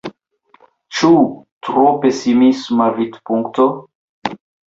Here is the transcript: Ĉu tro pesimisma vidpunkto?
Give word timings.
Ĉu 0.99 1.09
tro 1.67 1.91
pesimisma 2.05 2.87
vidpunkto? 3.01 3.67